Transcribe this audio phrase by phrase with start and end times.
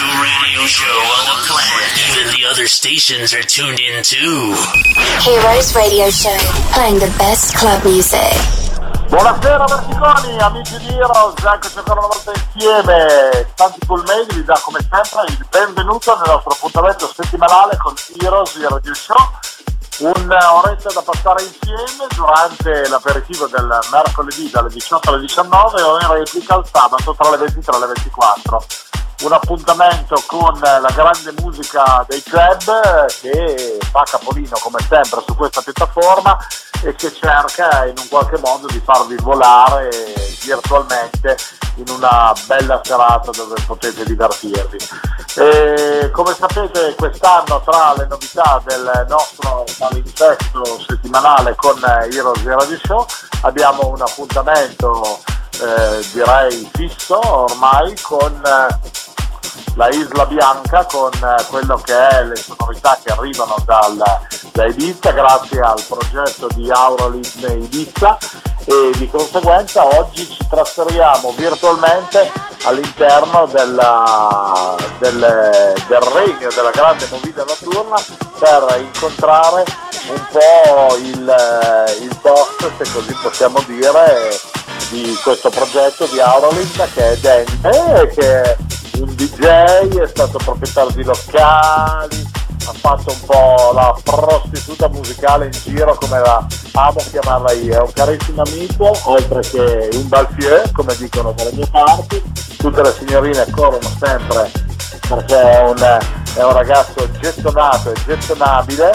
[0.00, 1.92] to radio show on the planet.
[2.08, 4.56] Even the other stations are tuned in too.
[5.20, 6.40] Heroes Radio Show,
[6.72, 8.32] playing the best club music.
[9.12, 14.58] Buonasera Verticoni, amici di Heroes, eccoci ancora una volta insieme, tanti cool mail vi dà
[14.64, 19.20] come sempre il benvenuto nel nostro appuntamento settimanale con Heroes di Radio Show,
[19.98, 26.56] un'oretta da passare insieme durante l'aperitivo del mercoledì dalle 18 alle 19 o in replica
[26.56, 28.64] il sabato tra le 23 e le 24
[29.20, 35.60] un appuntamento con la grande musica dei club che fa capolino come sempre su questa
[35.60, 36.38] piattaforma
[36.82, 39.90] e che cerca in un qualche modo di farvi volare
[40.42, 41.36] virtualmente
[41.76, 44.78] in una bella serata dove potete divertirvi.
[45.36, 53.06] E come sapete quest'anno tra le novità del nostro palinsesto settimanale con Heroes Radio Show
[53.42, 55.20] abbiamo un appuntamento
[55.60, 58.40] eh, direi fisso ormai con
[59.74, 64.02] la Isla Bianca con eh, quello che è le sonorità che arrivano dal,
[64.52, 68.18] da Ibiza grazie al progetto di Auralid Ibiza.
[68.66, 72.30] E di conseguenza oggi ci trasferiamo virtualmente
[72.64, 77.96] all'interno della, del, del regno della grande movida notturna
[78.38, 79.64] per incontrare
[80.10, 81.34] un po' il,
[82.00, 84.38] il boss, se così possiamo dire,
[84.90, 88.79] di questo progetto di Auralid che è Dente che un
[89.30, 92.30] DJ, è stato proprietario di locali,
[92.66, 97.80] ha fatto un po' la prostituta musicale in giro come la amo chiamarla io, è
[97.80, 102.22] un carissimo amico, oltre che un balfier, come dicono dalle mie parti,
[102.58, 104.68] tutte le signorine corrono sempre
[105.10, 105.98] perché è un,
[106.34, 108.92] è un ragazzo gettonato e gettonabile,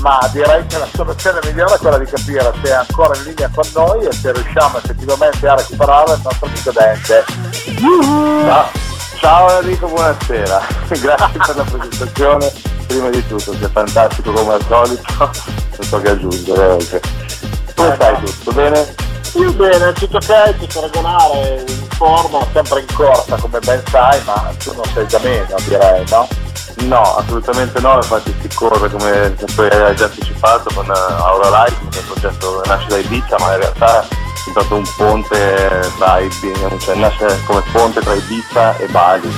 [0.00, 3.50] ma direi che la soluzione migliore è quella di capire se è ancora in linea
[3.54, 7.24] con noi e se riusciamo effettivamente a recuperare il nostro amico Dente.
[8.44, 8.83] Ciao.
[9.24, 10.60] Ciao Enrico, buonasera.
[11.00, 12.52] Grazie per la presentazione.
[12.86, 15.02] Prima di tutto, sei fantastico come al solito.
[15.16, 15.32] Non
[15.80, 16.76] so che aggiungere.
[17.74, 18.22] Come Eh, stai?
[18.22, 18.94] Tutto bene?
[19.36, 24.52] Io bene, tutto ok, tutto regolare, in forma, sempre in corsa come ben sai, ma
[24.62, 26.28] tu non sei da meno direi, no?
[26.80, 31.88] No, assolutamente no, infatti si corre come hai già anticipato con eh, Aura è un
[32.08, 34.06] progetto nasce da Ibiza, ma in realtà
[34.44, 39.30] è diventato un ponte tra Ibiza, cioè nasce come ponte tra Ibiza e Bali,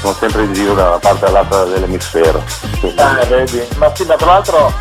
[0.00, 2.42] siamo sempre in giro da una parte all'altra dell'emisfero.
[2.82, 4.72] Eh, vedi, ma sì, ma tra l'altro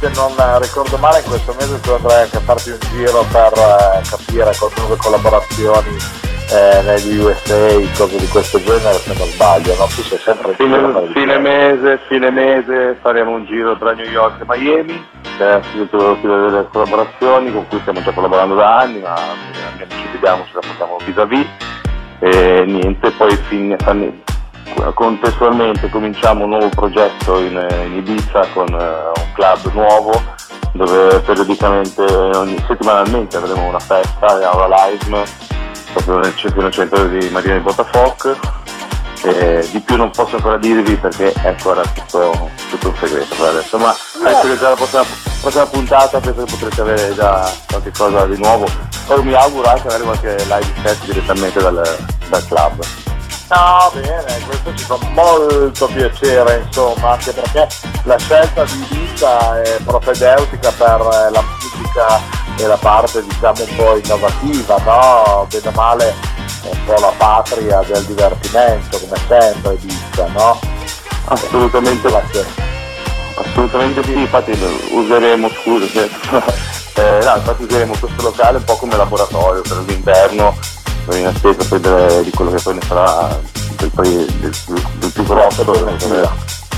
[0.00, 3.52] se non ricordo male in questo mese tu andrai anche a farti un giro per
[3.52, 5.98] eh, capire con nuove collaborazioni
[6.52, 9.84] eh, negli USA, cose di questo genere se non sbaglio, no?
[9.86, 14.44] Tu sei sempre Fine, fine mese, fine mese faremo un giro tra New York e
[14.46, 15.04] Miami,
[15.70, 20.54] finito delle collaborazioni con cui stiamo già collaborando da anni, ma eh, ci vediamo, ce
[20.54, 21.46] la portiamo vis-à-vis.
[22.18, 24.22] E niente, poi fin- fan-
[24.94, 30.12] contestualmente cominciamo un nuovo progetto in, in Ibiza con eh, un club nuovo
[30.72, 35.24] dove periodicamente, ogni, settimanalmente avremo una festa, Aura Live,
[35.92, 38.38] proprio nel nel centro di Marina di Botafoc
[39.22, 43.48] eh, di più non posso ancora dirvi perché è ancora tutto, tutto un segreto per
[43.48, 45.04] adesso, ma penso che già la prossima,
[45.40, 48.66] prossima puntata penso che potrete avere già qualche cosa di nuovo.
[49.06, 52.84] Poi mi auguro anche avere qualche live set direttamente dal, dal club.
[53.50, 57.66] No, bene, questo ci fa molto piacere, insomma, anche perché
[58.04, 62.20] la scelta di Ibiza è propedeutica per eh, la musica
[62.56, 65.48] e la parte, diciamo, un po' innovativa, no?
[65.50, 66.14] Bene o male
[66.62, 70.60] è un po' la patria del divertimento, come sempre Ibiza, no?
[71.24, 72.06] Assolutamente,
[73.34, 74.56] assolutamente sì, infatti
[74.92, 80.56] useremo, scusa, eh, no, infatti useremo questo locale un po' come laboratorio per l'inverno,
[81.12, 83.38] in attesa poi de- di quello che poi ne sarà
[83.76, 84.54] del, del,
[84.98, 85.64] del più grosso,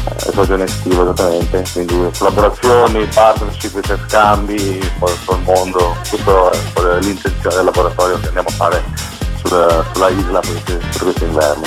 [0.04, 7.56] eh, stagione estiva esattamente, quindi collaborazioni, partnership, interscambi, poi tutto il mondo, tutto è l'intenzione
[7.56, 8.84] del laboratorio che andiamo a fare
[9.42, 11.62] sulla, sulla isla per per questo inverno.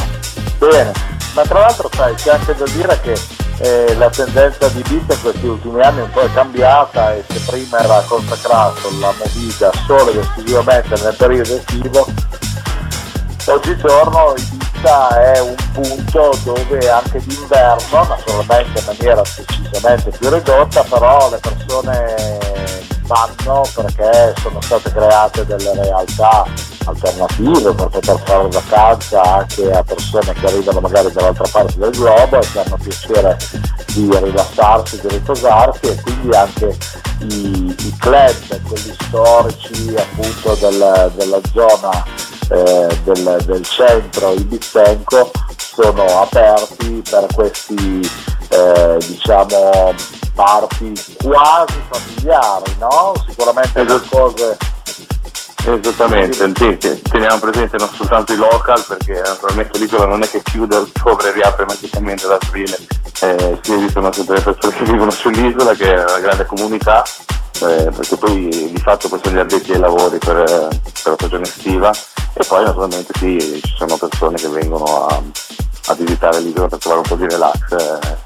[0.58, 0.92] Bene,
[1.34, 3.20] ma tra l'altro sai, c'è anche da dire che
[3.60, 7.40] eh, la tendenza di Ibiza in questi ultimi anni un po' è cambiata e se
[7.46, 12.08] prima era consacrato la movida solo ed esclusivamente nel periodo estivo,
[13.52, 21.30] oggigiorno Ibiza è un punto dove anche d'inverno, naturalmente in maniera decisamente più ridotta, però
[21.30, 22.16] le persone
[23.06, 26.46] vanno perché sono state create delle realtà
[26.86, 32.40] alternative per poter fare vacanza anche a persone che arrivano magari dall'altra parte del globo
[32.40, 33.38] e che hanno piacere
[33.94, 36.78] di rilassarsi, di riposarsi e quindi anche
[37.22, 42.04] i, i club, quelli storici appunto del- della zona
[42.50, 48.10] eh, del, del centro ibizenco sono aperti per questi
[48.50, 49.94] eh, diciamo
[50.36, 50.94] parti
[51.24, 53.14] quasi familiari, no?
[53.28, 54.18] Sicuramente le Esatto.
[54.18, 54.58] cose
[55.68, 60.76] Esattamente, sì, teniamo presente non soltanto i local perché naturalmente l'isola non è che chiude
[60.76, 62.78] ottobre e riapre magicamente ad aprile,
[63.22, 67.90] eh, si esistono sempre le persone che vivono sull'isola che è una grande comunità, eh,
[67.96, 71.92] perché poi di fatto poi sono gli addetti ai lavori per, per la stagione estiva
[72.34, 75.20] e poi naturalmente sì, ci sono persone che vengono a,
[75.88, 78.18] a visitare l'isola per trovare un po' di relax eh,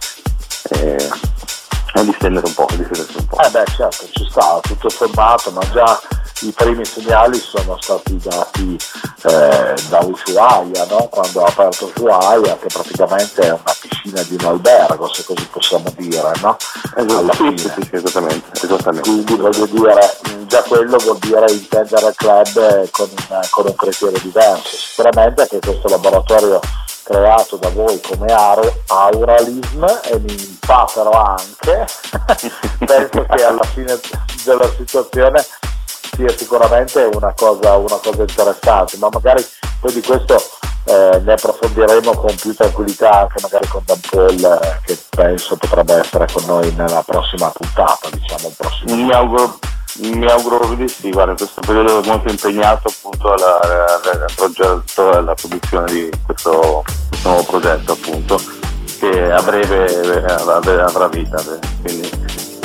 [2.01, 3.39] e distendere un po', distendersi un po'.
[3.41, 5.99] Eh beh certo, ci sta, tutto sommato, ma già
[6.41, 8.77] i primi segnali sono stati dati
[9.23, 11.07] eh, da Ushuaia, no?
[11.11, 15.91] quando ha aperto Ushuaia, che praticamente è una piscina di un albergo, se così possiamo
[15.97, 16.55] dire, no?
[16.95, 17.57] Alla Esatto, sì, fine.
[17.57, 19.09] sì, sì, esattamente, esattamente.
[19.09, 20.17] Quindi voglio dire,
[20.47, 24.75] già quello vuol dire intendere il club con, un- con un criterio diverso.
[24.77, 26.59] Sicuramente che questo laboratorio
[27.09, 31.87] creato da voi come Auro- Auralism e mi fa però anche,
[32.85, 33.99] penso che alla fine
[34.45, 35.43] della situazione
[36.15, 39.43] sia sicuramente una cosa, una cosa interessante, ma magari
[39.81, 40.35] poi di questo
[40.83, 45.95] eh, ne approfondiremo con più tranquillità anche magari con Dan Paul eh, che penso potrebbe
[45.95, 48.95] essere con noi nella prossima puntata, diciamo il prossimo.
[48.95, 49.57] Mi auguro,
[50.01, 55.11] mi auguro di sì, guarda, in questo periodo molto impegnato appunto alla, alla- al progetto
[55.11, 58.41] e alla produzione di questo, questo nuovo progetto appunto
[58.99, 60.33] che a breve eh,
[60.81, 61.41] avrà vita.
[61.81, 62.09] Quindi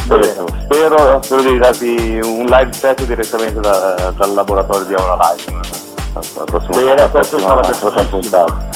[0.01, 5.83] spero, spero, di darti un live set direttamente da- dal laboratorio di Aura Live.
[6.13, 8.19] La prossima, la prossima- la prossima bellissimo.
[8.21, 8.69] puntata.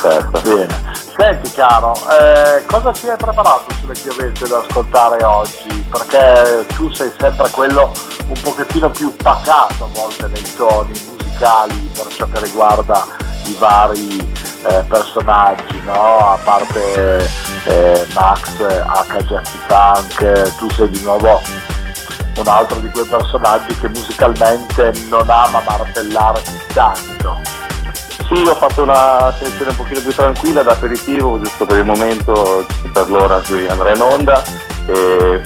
[0.00, 0.40] Certo.
[0.42, 0.94] Bene.
[1.16, 5.86] Senti caro, eh, cosa ci hai preparato sulle chiavette da ascoltare oggi?
[5.90, 7.92] Perché tu sei sempre quello
[8.26, 13.06] un pochettino più pacato a volte nei toni musicali per ciò che riguarda
[13.44, 14.34] i vari
[14.66, 16.32] eh, personaggi, no?
[16.32, 17.30] A parte
[17.64, 18.56] eh, Max,
[19.66, 21.40] Funk, eh, tu sei di nuovo
[22.36, 26.42] un altro di quei personaggi che musicalmente non ama martellare
[26.74, 27.65] tanto.
[28.28, 32.66] Sì, ho fatto una selezione un pochino più tranquilla da aperitivo, giusto per il momento,
[32.92, 34.42] per l'ora in cui andrei in onda.
[34.88, 35.40] E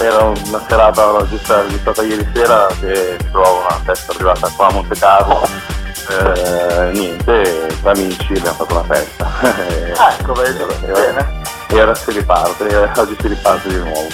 [0.00, 4.96] era una serata giusta registrata ieri sera che trovavo una festa privata qua a Monte
[4.98, 5.48] Carlo.
[6.08, 9.28] Eh, niente, tra amici abbiamo fatto una festa.
[10.18, 11.40] Ecco, vedi, E bene.
[11.68, 14.06] e ora si riparte, oggi si riparte di nuovo.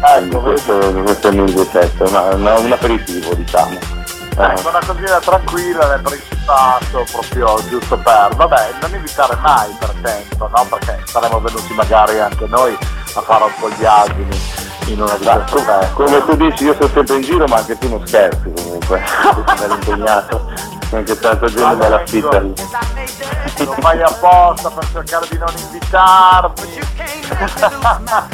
[0.00, 3.97] Quindi Ecco, questo, questo è il mio set, un aperitivo diciamo.
[4.40, 10.48] Ecco, una cosina tranquilla nel principato, proprio giusto per, vabbè, non invitare mai per tempo,
[10.54, 10.66] no?
[10.70, 12.76] Perché saremmo venuti magari anche noi
[13.14, 14.40] a fare un po' gli asini
[14.86, 15.92] in una Esatto, feste.
[15.92, 19.02] come tu dici io sono sempre in giro ma anche tu non scherzi comunque,
[19.44, 20.50] sei bello impegnato,
[20.92, 22.54] anche tanta gente me la affitta lì.
[23.58, 26.54] Lo fai apposta per cercare di non invitarmi.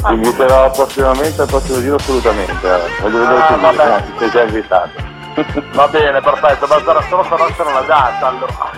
[0.05, 3.01] Ti inviterò prossimamente al prossimo giro assolutamente, eh.
[3.01, 5.13] voglio vedere Ah, ti sei già invitato.
[5.73, 8.71] Va bene, perfetto, basterà solo conoscere la data allora.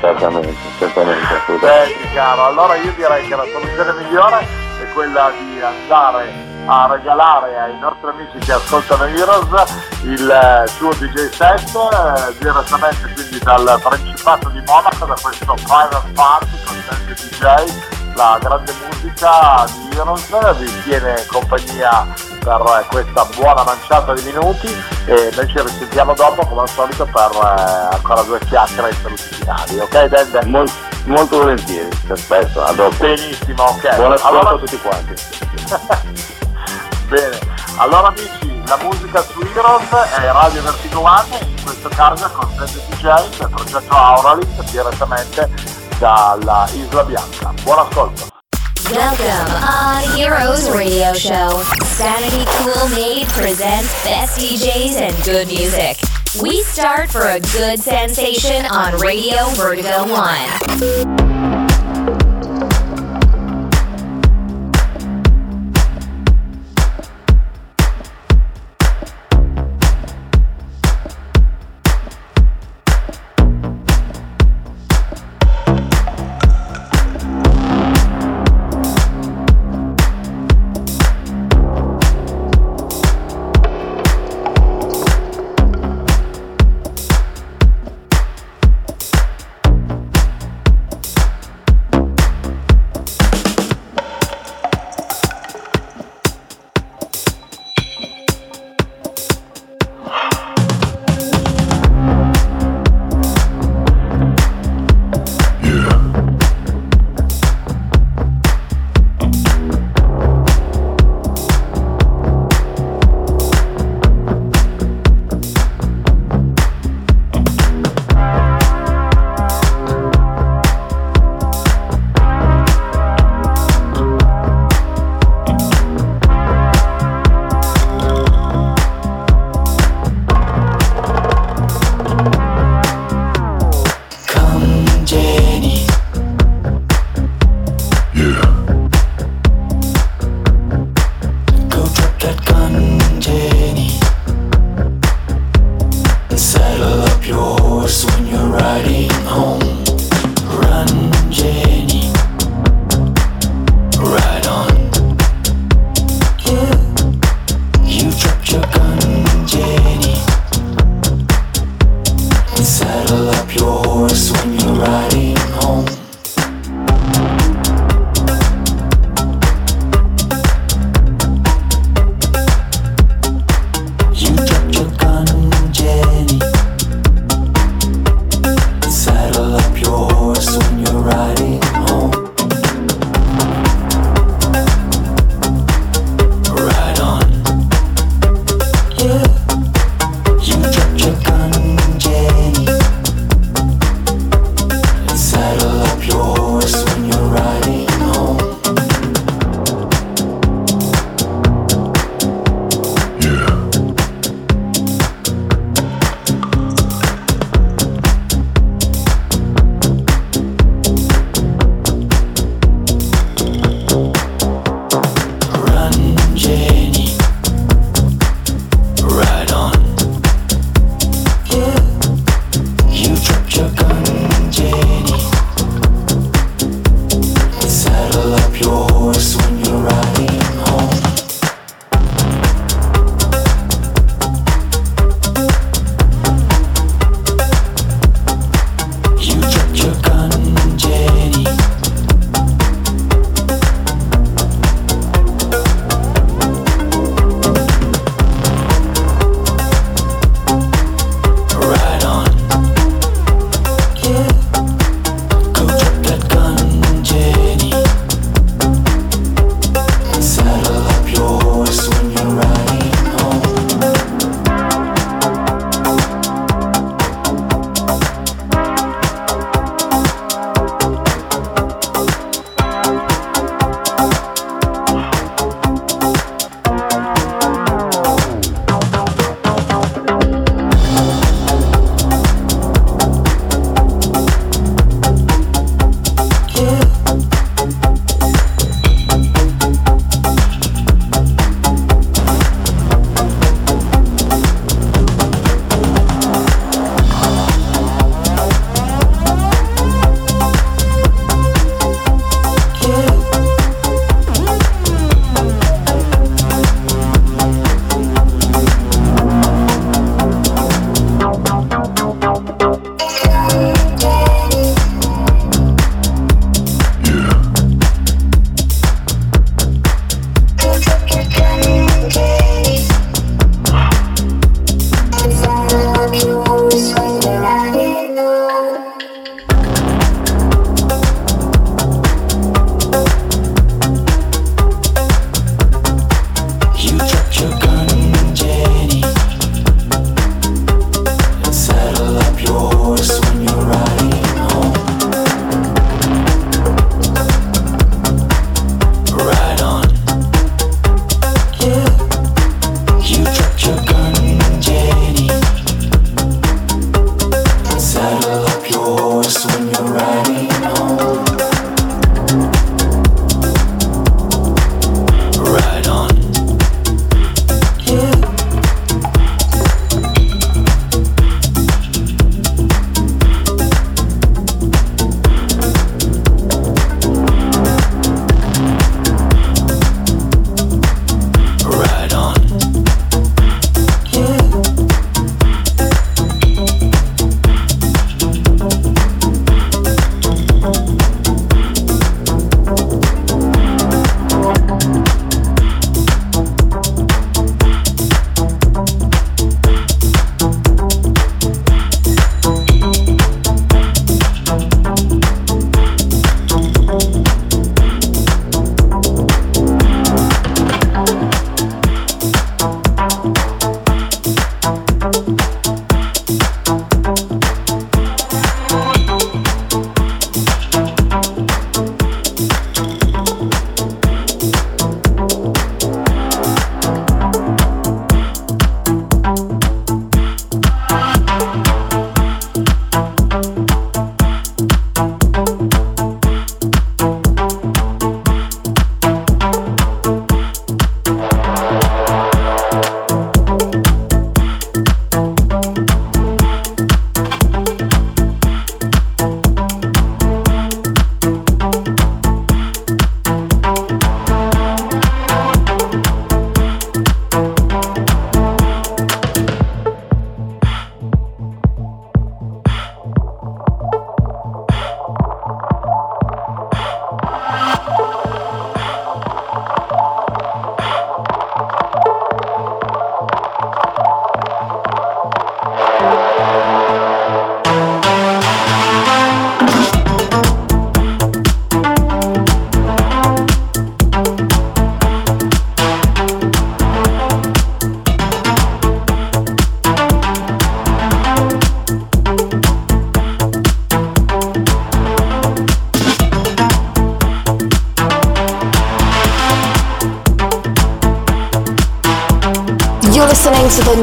[0.00, 2.12] certamente, certamente, assolutamente.
[2.12, 7.78] Caro, allora io direi che la soluzione migliore è quella di andare a regalare ai
[7.78, 14.48] nostri amici che ascoltano Heroes il eh, suo DJ set eh, direttamente quindi dal Principato
[14.50, 20.82] di Monaco, da questo private party con tanti DJ, la grande musica di Heroes vi
[20.82, 22.04] tiene compagnia
[22.40, 24.66] per questa buona manciata di minuti
[25.04, 29.22] e noi ci risentiamo dopo come al solito per eh, ancora due chiacchiere e saluti
[29.22, 30.44] finali, ok Dende?
[30.46, 30.70] Mol-
[31.04, 32.96] molto volentieri, ti aspetto, a dopo.
[32.98, 33.94] Benissimo, ok.
[33.94, 35.14] Buon ascolto Allora- a tutti quanti.
[37.06, 37.38] Bene,
[37.76, 42.80] allora amici, la musica su Heroes è Radio Vertigo One, in questo caso con Sente
[42.96, 47.52] DJ del progetto Auralink direttamente dalla Isla Bianca.
[47.62, 48.28] Buon ascolto.
[48.90, 51.60] Welcome on Heroes Radio Show.
[51.84, 55.98] Sanity Cool Made presents best DJs and good music.
[56.40, 61.77] We start for a good sensation on Radio Vertigo 1.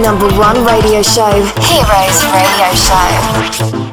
[0.06, 3.85] Number one radio show, Heroes Radio Show.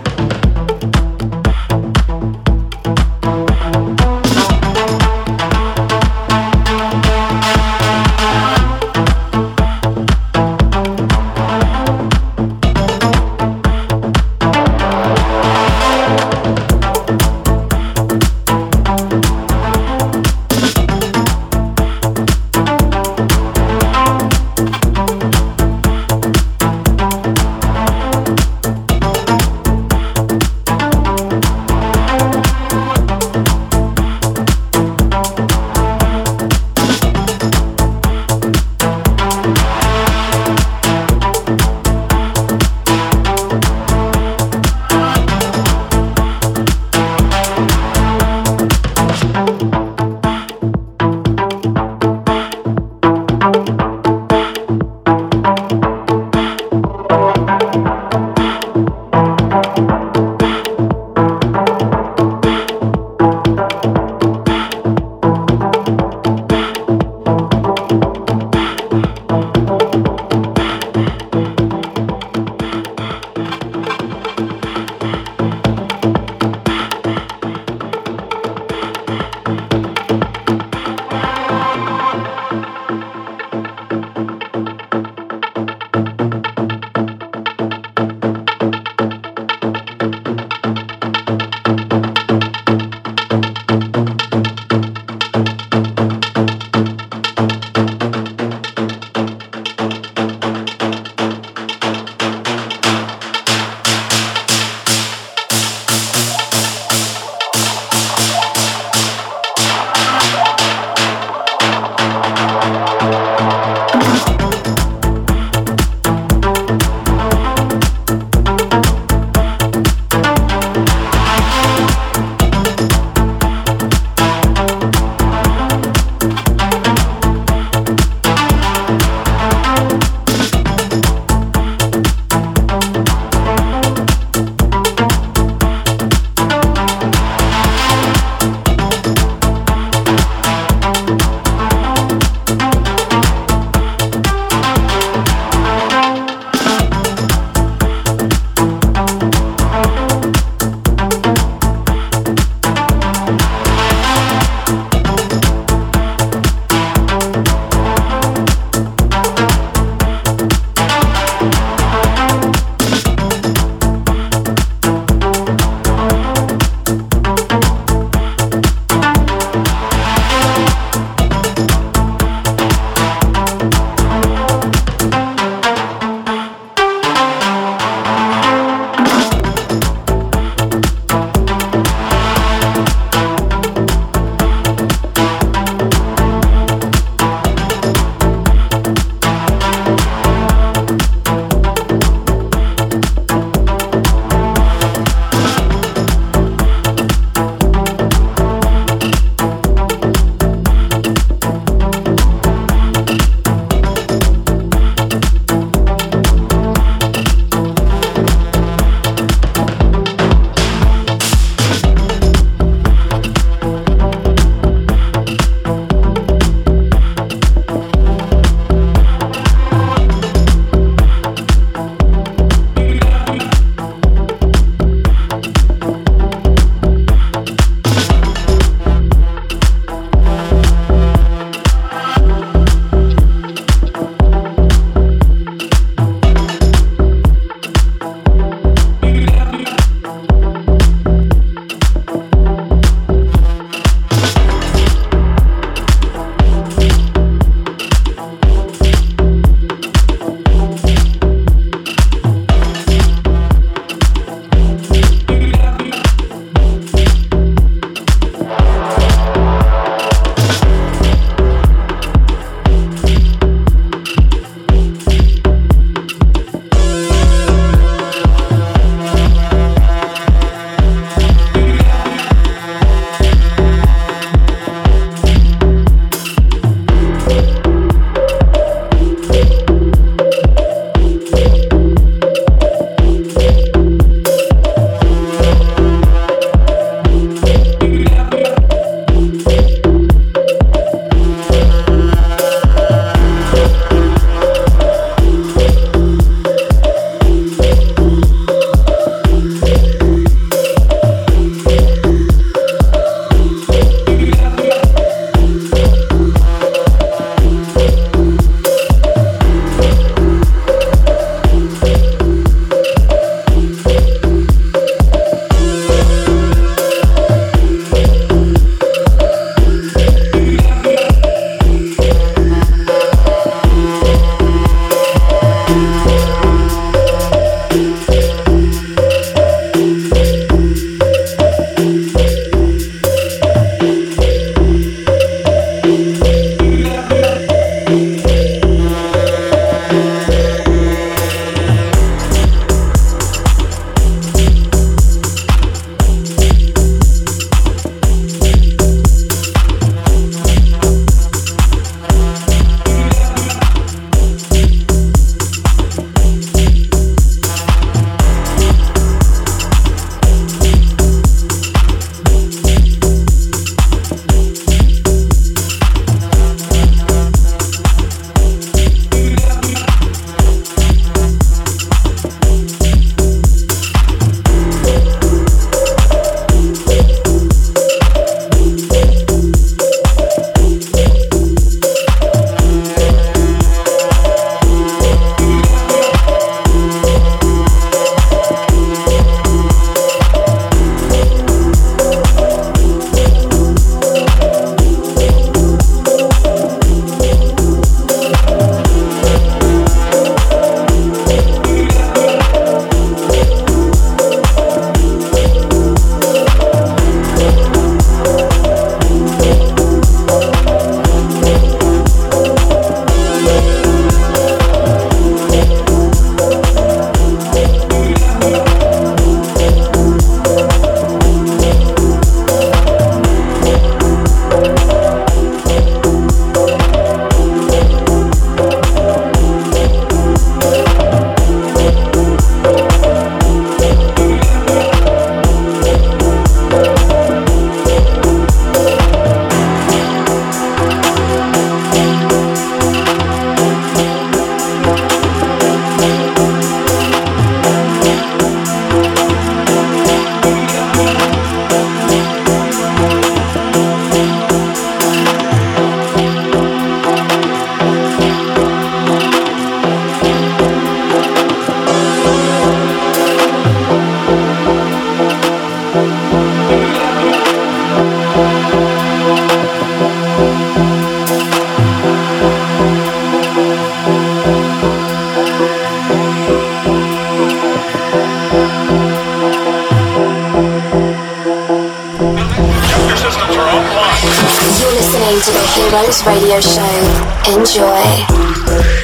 [486.13, 487.57] Heroes Radio Show.
[487.57, 489.02] Enjoy.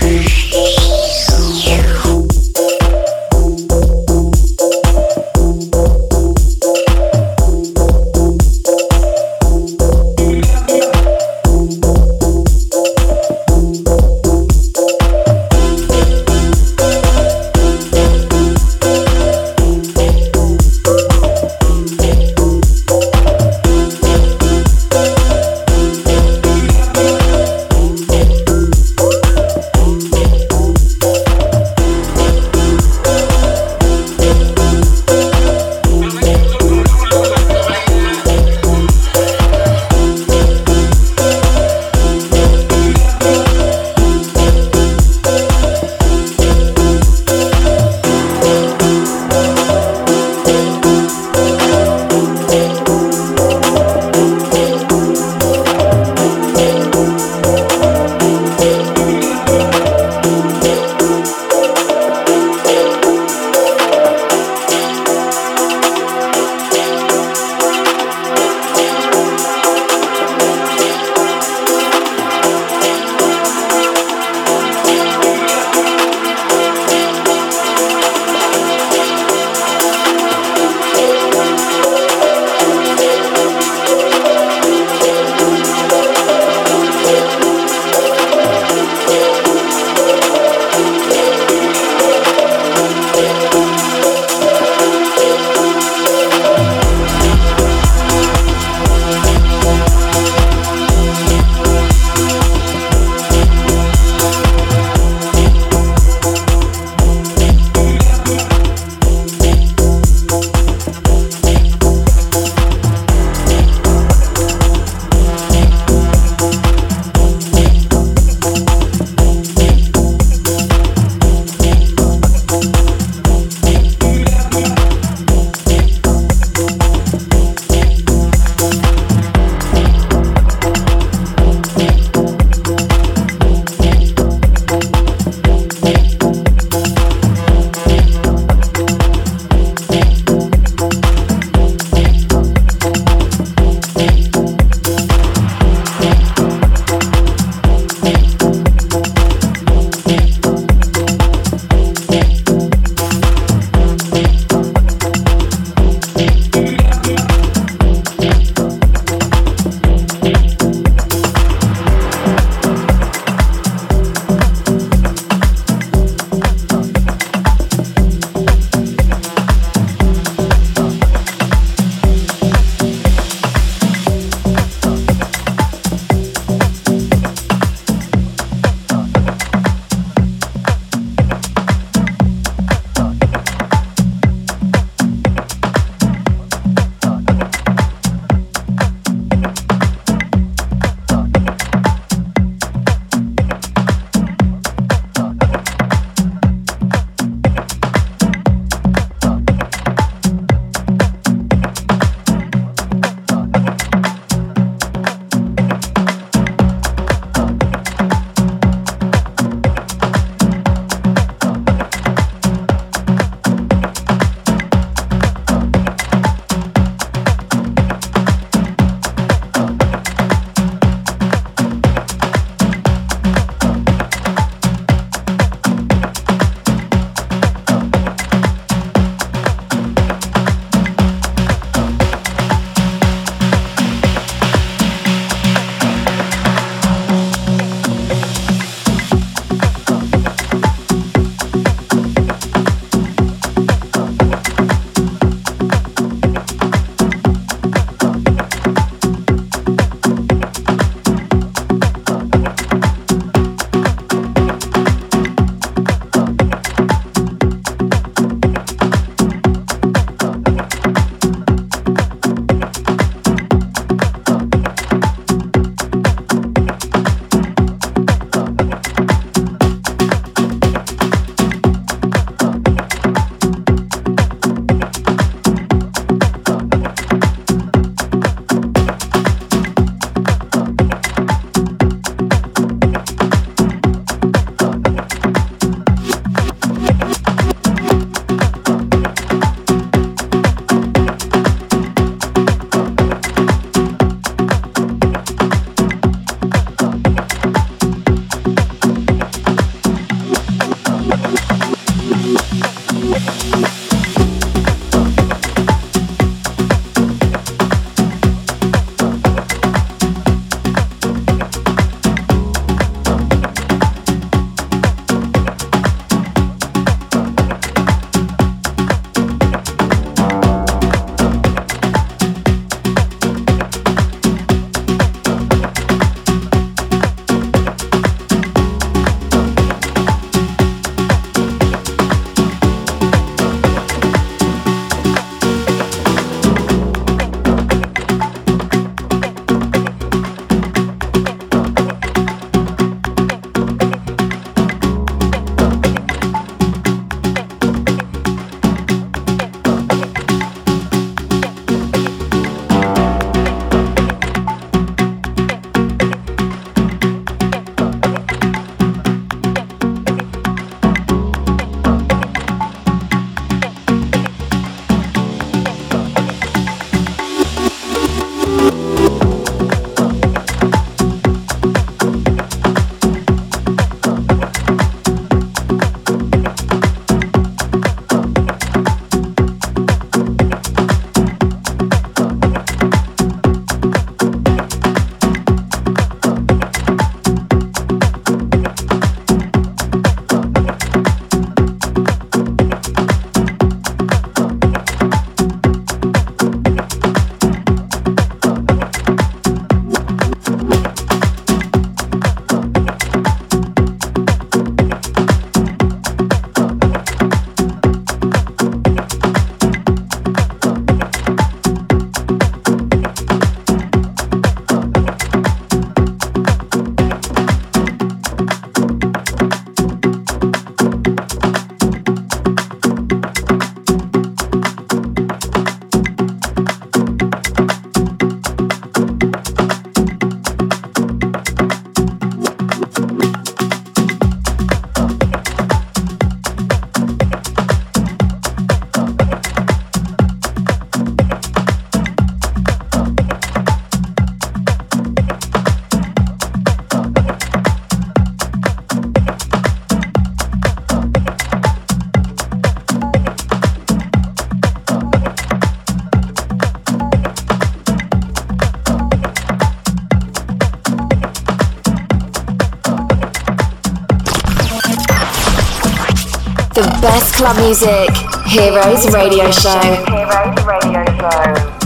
[467.48, 468.10] Club music.
[468.46, 469.80] Heroes Radio Show.
[469.80, 471.77] Heroes Radio Show.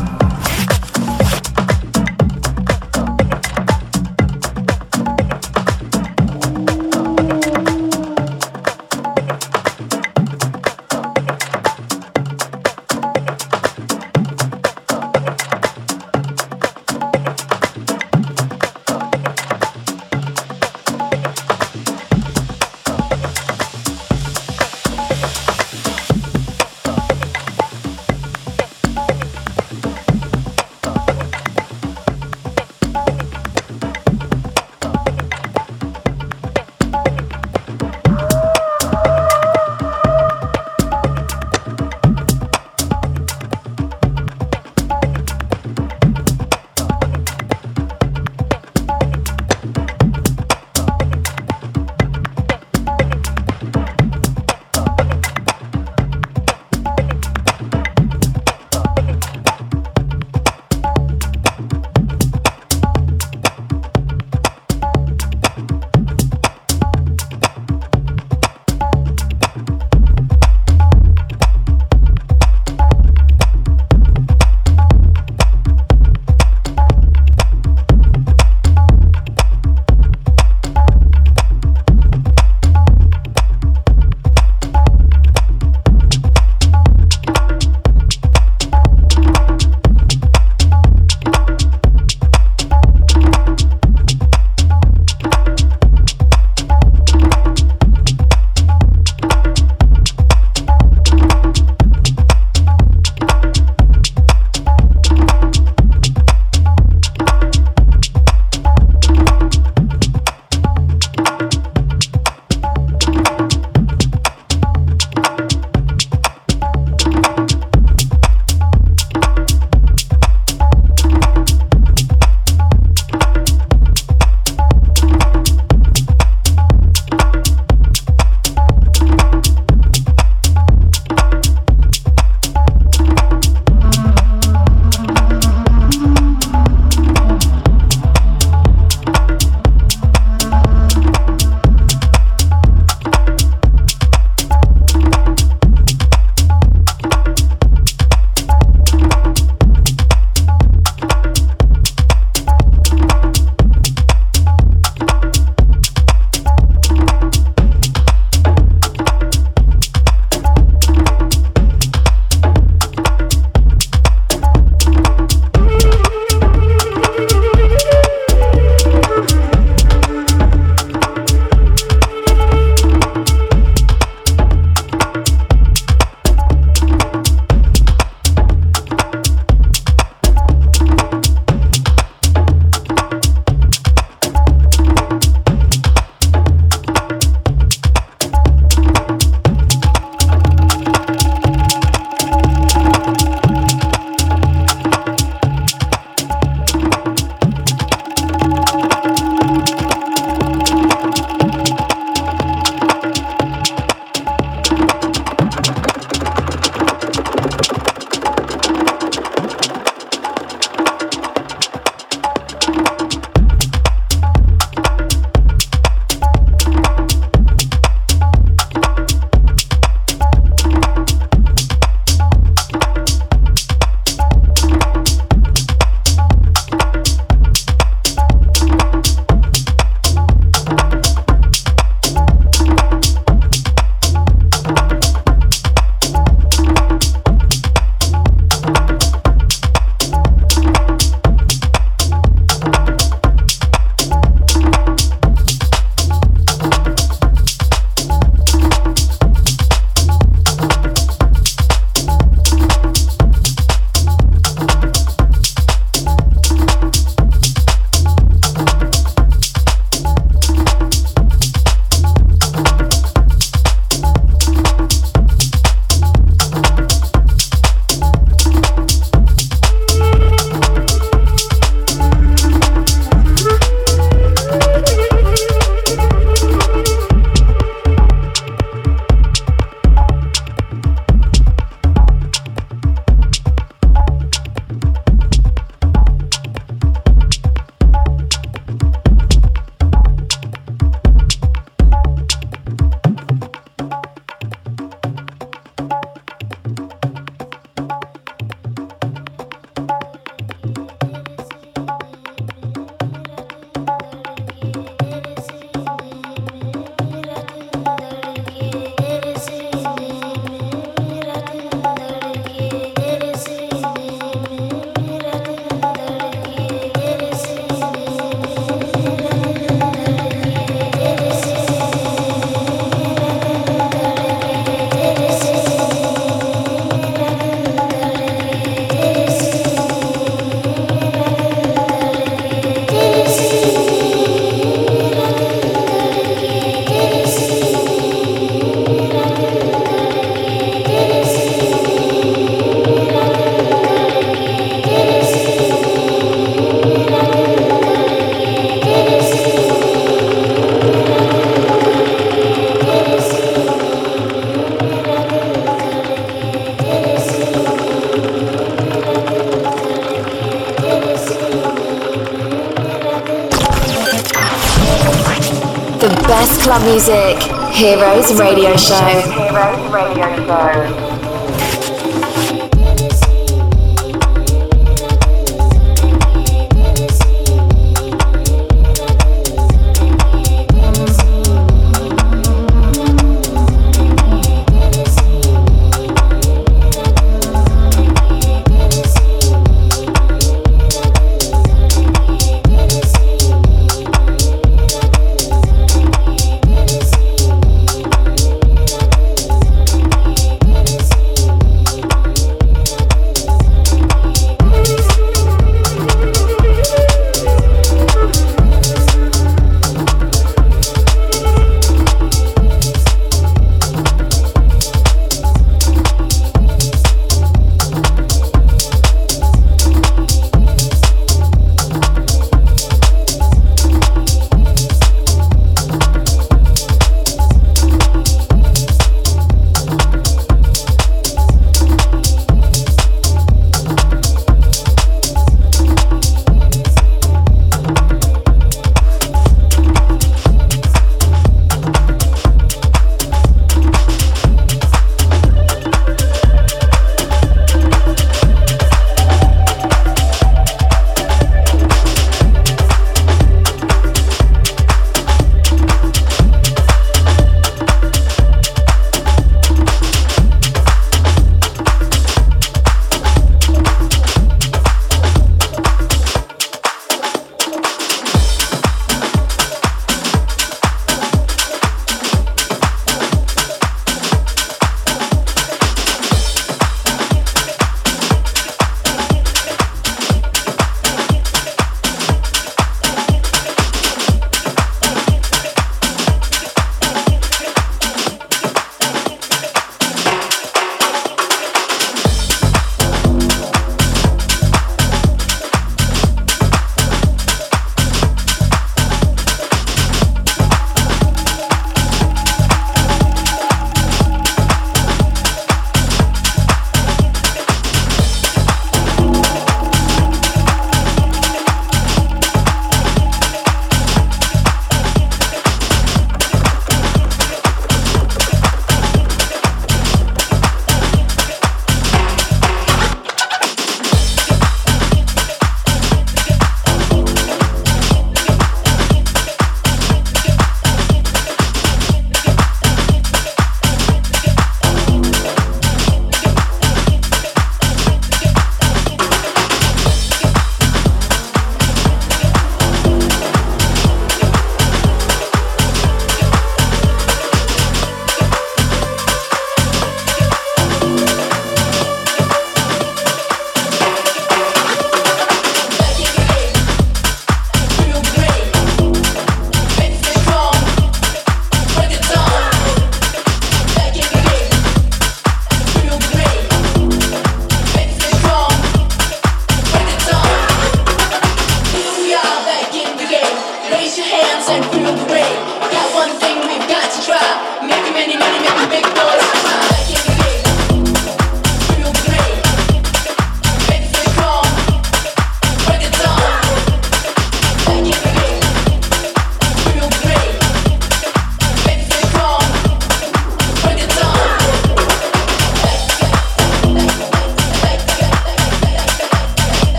[366.85, 367.39] Music.
[367.73, 368.95] Heroes Radio Show.
[368.97, 370.92] Heroes Radio Show.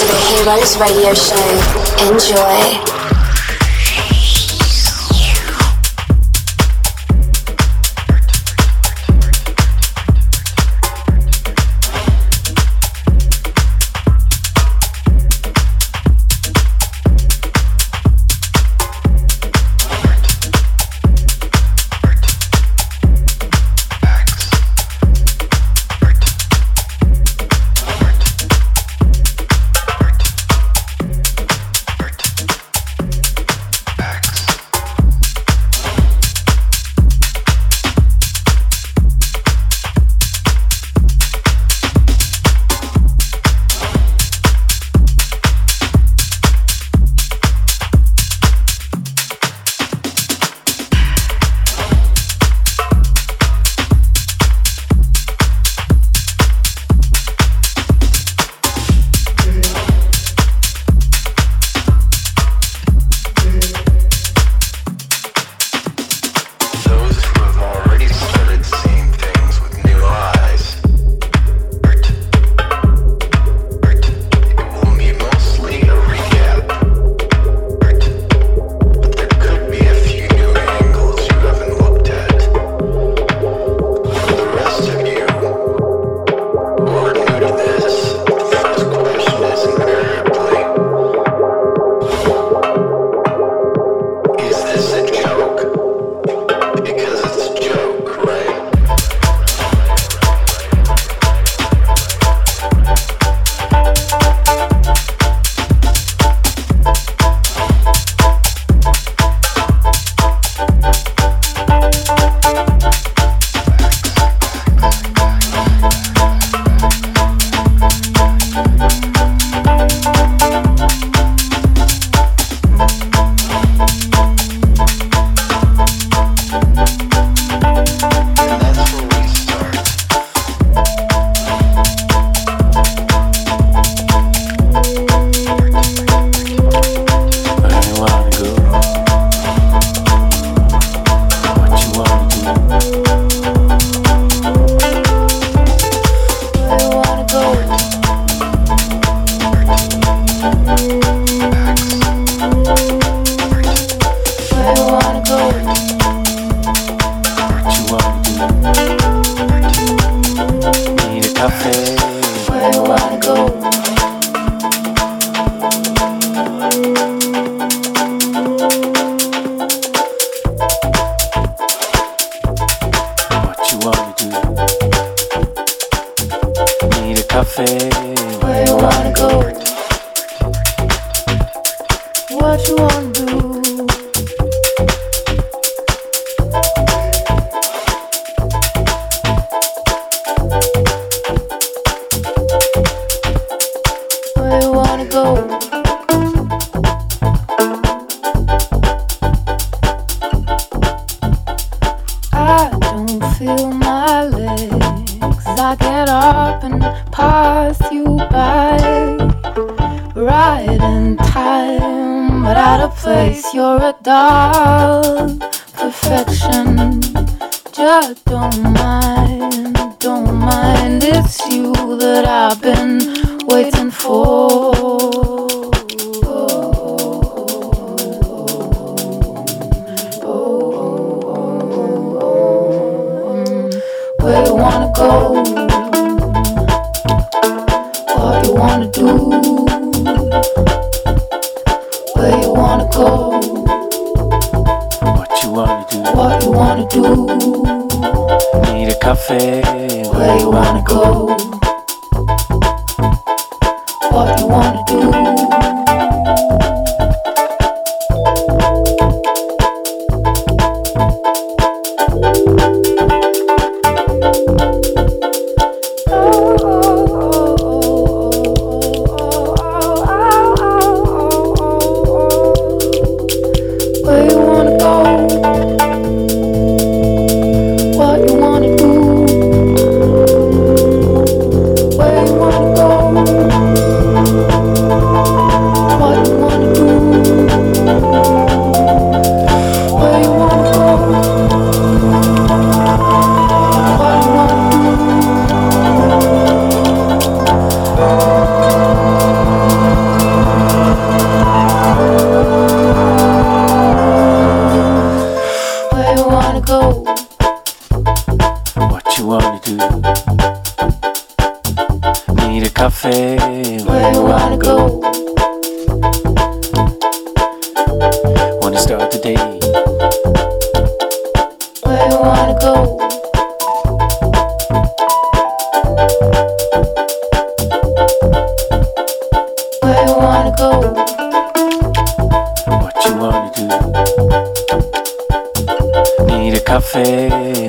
[0.00, 1.36] to the Heroes Radio Show.
[2.08, 2.99] Enjoy.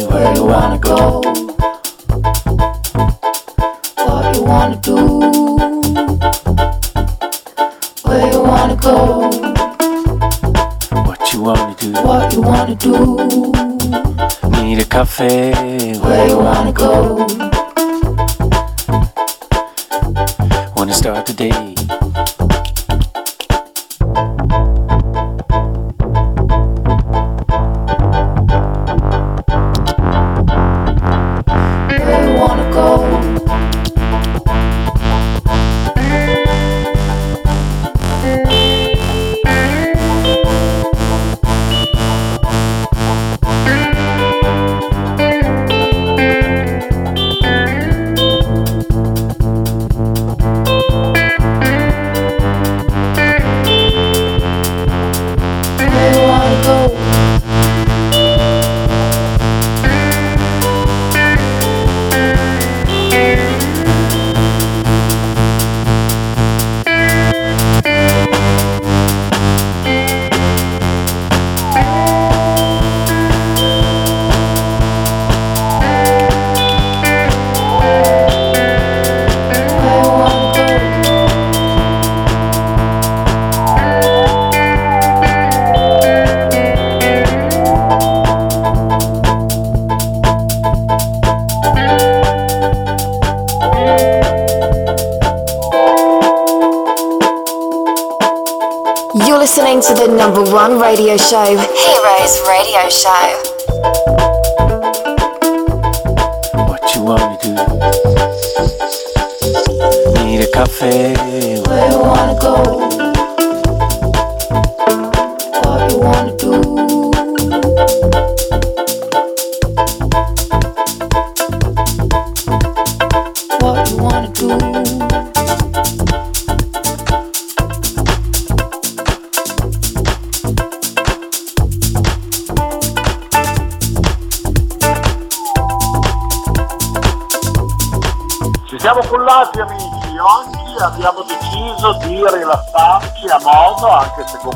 [0.10, 1.22] Where you wanna go?
[4.06, 4.95] What you wanna do?
[8.04, 9.30] Where you wanna go?
[11.06, 11.91] What you wanna do?
[11.93, 13.18] What you wanna do?
[14.49, 15.54] Need a cafe?
[15.99, 17.21] Where you wanna go?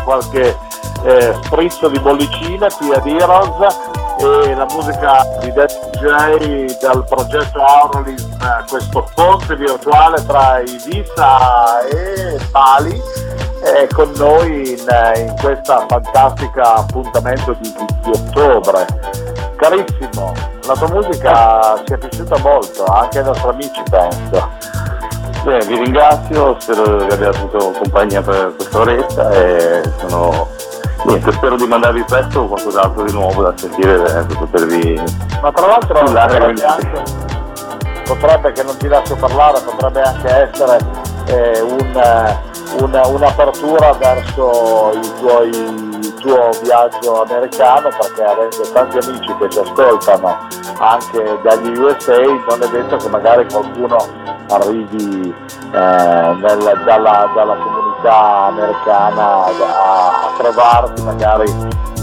[0.06, 0.58] Qualche
[1.04, 3.78] eh, sprizzo di bollicine qui ad Heroes
[4.18, 12.40] e la musica di Death DJ dal progetto Aurolism, questo ponte virtuale tra Ibiza e
[12.50, 13.02] Bali
[13.62, 14.86] è con noi in,
[15.18, 18.86] in questo fantastico appuntamento di, di- di ottobre.
[19.58, 20.34] Carissimo,
[20.66, 24.55] la tua musica ci è piaciuta molto, anche ai nostri amici penso.
[25.46, 30.48] Beh, vi ringrazio, spero che abbiate avuto compagnia per questa oretta e sono...
[31.06, 35.00] Niente, spero di mandarvi presto qualcos'altro di nuovo da sentire eh, per potervi...
[35.40, 37.04] Ma tra l'altro potrebbe, che- anche,
[38.08, 40.78] potrebbe che non ti lascio parlare, potrebbe anche essere
[41.28, 42.38] eh, un, eh,
[42.82, 49.60] un- un'apertura verso il, tuoi- il tuo viaggio americano perché avendo tanti amici che ci
[49.60, 50.48] ascoltano
[50.80, 53.98] anche dagli USA non è detto che magari qualcuno
[54.50, 55.34] arrivi
[55.72, 61.52] eh, nel- dalla, dalla comunità americana a, a trovarti magari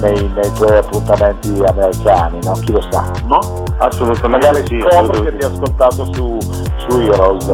[0.01, 2.53] nei, nei tuoi appuntamenti americani, no?
[2.55, 3.65] chi lo sa, no?
[3.79, 6.39] Assolutamente Magari sì, scopri che ti ha ascoltato su,
[6.77, 7.47] su Heroes.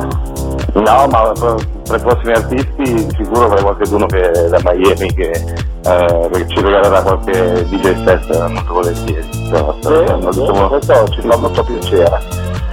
[0.75, 5.31] No, ma per i prossimi artisti sicuro avrei qualcuno che è da Miami che,
[5.85, 9.29] eh, ci regalerà qualche DJ set molto volentieri.
[9.33, 12.19] Sì, sì, diciamo- questo ci fa molto piacere,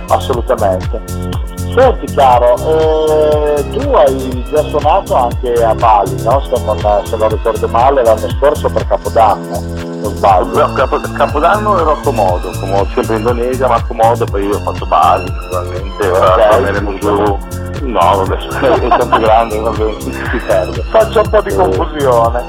[0.10, 1.44] assolutamente.
[1.76, 6.42] Senti caro, eh, tu hai già suonato anche a Bali, no?
[6.42, 10.72] se, non, se non ricordo male, l'anno scorso per Capodanno, non sbaglio.
[10.74, 14.60] Capo- Capodanno ero a Komodo, Komodo, sempre in Indonesia, ma a Komodo poi io ho
[14.60, 16.50] fatto Bali, naturalmente, ora Ok.
[16.50, 17.38] torneremo giù.
[17.82, 18.36] No, vabbè,
[18.86, 20.82] è tanto grande, vabbè, si perde.
[20.92, 22.46] Faccio un po' di confusione.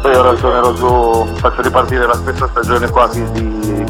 [0.00, 3.84] Poi ora tornerò giù, faccio ripartire la stessa stagione qua qui di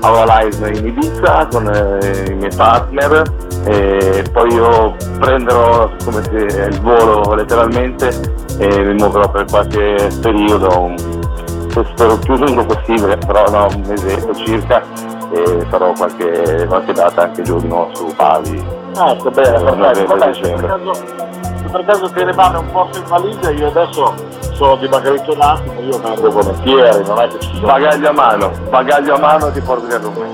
[0.00, 6.66] Aura Live in Ibiza con eh, i miei partner e poi io prenderò come se
[6.70, 8.08] il volo letteralmente
[8.58, 10.94] e mi muoverò per qualche periodo
[11.94, 14.82] spero più lungo possibile, però no, un mesetto circa
[15.32, 18.64] e farò qualche, qualche data anche giù di nuovo su Pali.
[18.96, 19.74] Ah, ecco, bene, Eh, perfetto.
[19.76, 23.68] novembre, Vabbè, se per, caso, se per caso ti rimane un posto in valigia, io
[23.68, 24.14] adesso
[24.54, 27.66] sono dimagrito un attimo, io vengo volentieri, non è che ci sono...
[27.66, 30.28] Bagaglio a mano, bagaglio a mano ti porto via con me.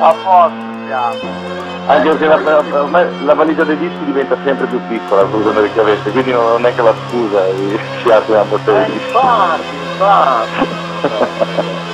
[0.02, 0.56] A posto,
[0.88, 1.58] siamo.
[1.88, 6.12] Anche perché la, me la valigia dei dischi diventa sempre più piccola con le chiavette,
[6.12, 9.08] quindi non è che la scusa di sciarsi una bottiglia di dischi.
[9.08, 11.78] infatti, infatti.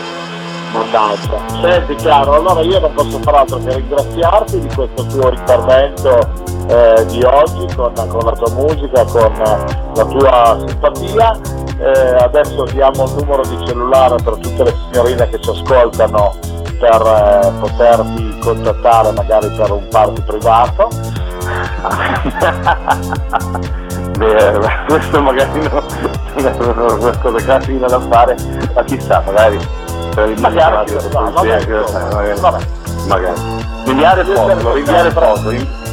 [0.76, 1.40] Mannaggia.
[1.62, 6.20] Senti caro, allora io non posso far altro che ringraziarti di questo tuo intervento
[6.68, 9.32] eh, di oggi con, con la tua musica, con
[9.96, 11.40] la tua simpatia.
[11.78, 17.02] Eh, adesso diamo il numero di cellulare per tutte le signorine che ci ascoltano per
[17.02, 20.88] eh, poterti contattare magari per un party privato.
[24.18, 25.84] Beh, questo magari no,
[26.36, 28.36] non è una cosa carina da fare,
[28.74, 29.60] ma chissà, magari
[30.14, 30.94] per il Magari,
[31.34, 31.66] magari,
[32.40, 32.66] vabbè.
[33.08, 33.42] magari.
[33.86, 35.52] Inviare foto, inviare foto,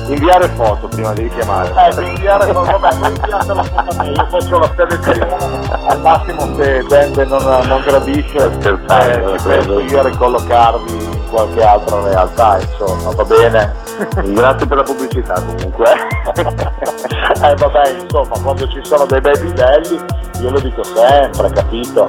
[0.08, 1.68] inviare foto prima di chiamare.
[1.68, 6.00] Eh, per inviare, vabbè, non inviate la foto a me, io faccio la selezione, al
[6.00, 11.62] massimo se Dende non, non gradisce, Scherzando, eh, ci penso io a ricollocarvi in qualche
[11.62, 13.74] altra realtà, insomma, va bene?
[14.32, 15.92] Grazie per la pubblicità comunque.
[17.42, 20.00] eh vabbè, insomma, quando ci sono dei bei bidelli,
[20.40, 22.06] io lo dico sempre, capito?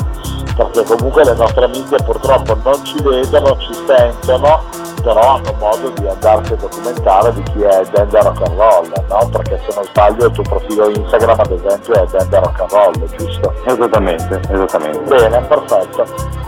[0.55, 4.63] Perché comunque le nostre amiche purtroppo non ci vedono, ci sentono,
[5.04, 9.30] però hanno modo di andarsi a documentare di chi è Dende Rock and Roll, no?
[9.32, 13.16] Perché se non sbaglio il tuo profilo Instagram ad esempio è Dende Rock and Roll,
[13.18, 13.54] giusto?
[13.66, 14.99] esattamente, esattamente.
[14.99, 16.06] Bene, perfetto.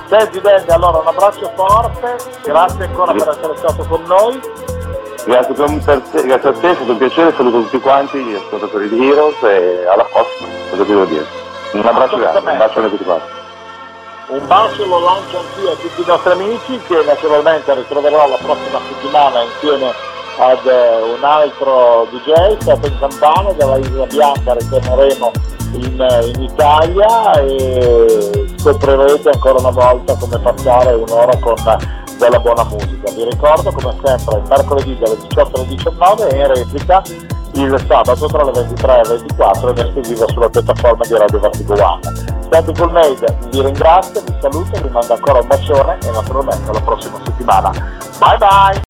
[0.08, 4.39] Senti Dende, allora un abbraccio forte, grazie ancora per essere stato con noi.
[5.26, 8.88] Grazie, per, te, grazie a te, è stato un piacere, saluto tutti quanti, gli ascoltatori
[8.88, 11.26] di Heroes e alla prossima, cosa devo dire.
[11.74, 13.34] Un abbraccio grande, un bacio a tutti quanti.
[14.28, 18.80] Un bacio lo lancio anch'io a tutti i nostri amici che naturalmente ritroverò la prossima
[18.88, 19.93] settimana insieme
[20.39, 25.32] ad eh, un altro DJ, stato in Campania, dalla Isla Bianca ritorneremo
[25.73, 31.55] in, eh, in Italia e scoprirete ancora una volta come passare un'ora con
[32.17, 33.11] della buona musica.
[33.11, 37.03] Vi ricordo come sempre il mercoledì dalle 18 alle 19 e in replica
[37.56, 41.74] il sabato tra le 23 e le 24 in esclusiva sulla piattaforma di Radio Vertigo
[41.74, 42.01] One.
[42.51, 47.20] Santi Colmade vi ringrazio, vi saluto, vi mando ancora un bacione e naturalmente alla prossima
[47.24, 47.70] settimana.
[48.20, 48.82] Bye bye!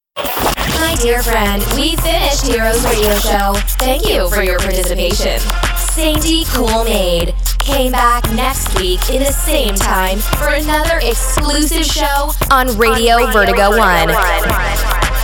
[0.80, 3.53] My dear friend, we finished Heroes Radio Show.
[3.78, 5.39] Thank you for your participation.
[5.78, 12.32] Sainty Cool Maid came back next week in the same time for another exclusive show
[12.51, 15.14] on Radio, Vertigo, One.